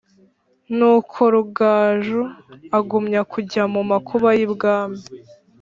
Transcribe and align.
nuko 0.77 1.19
rugaju 1.33 2.21
agumya 2.77 3.21
kujya 3.31 3.63
mu 3.73 3.81
makuba 3.89 4.27
y'ibwami, 4.37 5.01